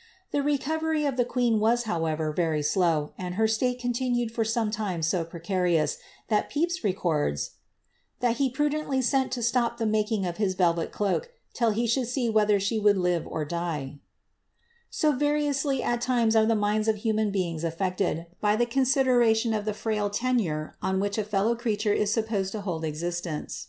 [0.00, 4.42] '* The recovery of the queen was, however, very slow, and her state continued for
[4.42, 7.50] a time so precarious, that Pepys records ^
[8.20, 11.84] that he pmdeii tially sent to stop the making of his velvet cloak, till he
[11.88, 13.98] should see whether she would live or dic/^
[14.88, 19.64] So varioui^Iy at times are the minds of human beings affected, by the consideration of
[19.64, 23.66] the frail tenure on which a fellow creature is supposed to hold existence.